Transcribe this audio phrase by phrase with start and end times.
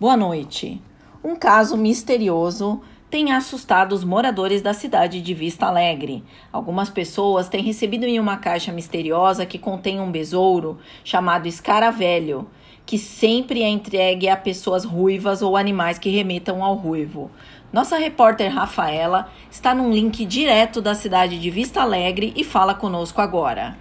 [0.00, 0.80] Boa noite.
[1.24, 6.22] Um caso misterioso tem assustado os moradores da cidade de Vista Alegre.
[6.52, 12.46] Algumas pessoas têm recebido em uma caixa misteriosa que contém um besouro chamado escaravelho,
[12.86, 17.28] que sempre é entregue a pessoas ruivas ou animais que remetam ao ruivo.
[17.72, 23.20] Nossa repórter Rafaela está num link direto da cidade de Vista Alegre e fala conosco
[23.20, 23.76] agora.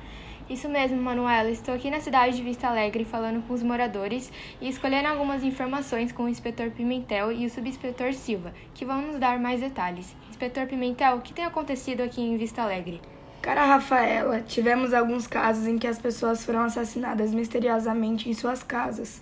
[0.50, 1.50] Isso mesmo, Manuela.
[1.50, 6.14] Estou aqui na cidade de Vista Alegre falando com os moradores e escolhendo algumas informações
[6.14, 10.16] com o inspetor Pimentel e o subinspetor Silva, que vão nos dar mais detalhes.
[10.30, 13.02] Inspetor Pimentel, o que tem acontecido aqui em Vista Alegre?
[13.41, 19.22] Cara Rafaela, tivemos alguns casos em que as pessoas foram assassinadas misteriosamente em suas casas.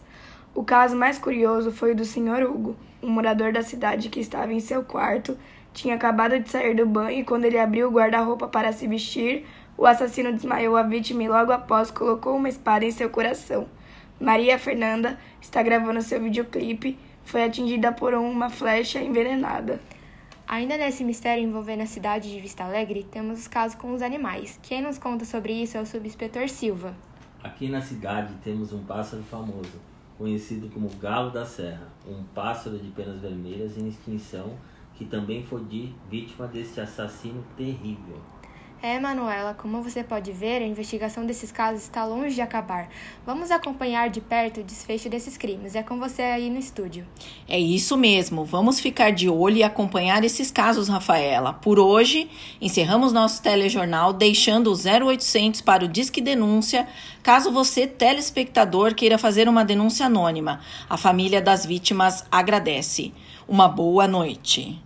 [0.53, 2.43] O caso mais curioso foi o do Sr.
[2.47, 5.35] Hugo, um morador da cidade que estava em seu quarto,
[5.73, 9.45] tinha acabado de sair do banho e quando ele abriu o guarda-roupa para se vestir,
[9.77, 13.67] o assassino desmaiou a vítima e logo após colocou uma espada em seu coração.
[14.19, 19.79] Maria Fernanda está gravando seu videoclipe, foi atingida por uma flecha envenenada.
[20.47, 24.59] Ainda nesse mistério envolvendo a cidade de Vista Alegre, temos os casos com os animais.
[24.61, 26.95] Quem nos conta sobre isso é o subinspetor Silva.
[27.43, 29.81] Aqui na cidade temos um pássaro famoso,
[30.17, 34.55] conhecido como galo da serra, um pássaro de penas vermelhas em extinção
[34.95, 35.61] que também foi
[36.09, 38.17] vítima deste assassino terrível.
[38.85, 42.87] É, Manuela, como você pode ver, a investigação desses casos está longe de acabar.
[43.25, 45.73] Vamos acompanhar de perto o desfecho desses crimes.
[45.73, 47.03] É com você aí no estúdio.
[47.47, 48.45] É isso mesmo.
[48.45, 51.51] Vamos ficar de olho e acompanhar esses casos, Rafaela.
[51.51, 52.29] Por hoje,
[52.61, 56.87] encerramos nosso telejornal deixando o 0800 para o Disque Denúncia,
[57.23, 60.59] caso você, telespectador, queira fazer uma denúncia anônima.
[60.87, 63.11] A família das vítimas agradece.
[63.47, 64.79] Uma boa noite.